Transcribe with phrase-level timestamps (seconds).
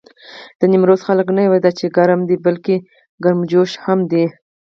[0.59, 2.75] د نيمروز خلک نه یواځې دا چې ګرم دي، بلکې
[3.23, 4.25] ګرمجوش هم دي.